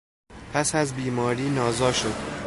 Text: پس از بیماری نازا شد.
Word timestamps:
پس 0.53 0.75
از 0.75 0.93
بیماری 0.95 1.49
نازا 1.49 1.91
شد. 1.91 2.31